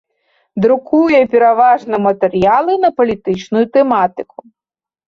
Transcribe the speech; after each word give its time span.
Друкуе 0.63 1.19
пераважна 1.35 1.95
матэрыялы 2.09 2.73
на 2.87 2.95
палітычную 2.99 3.65
тэматыку. 3.79 4.37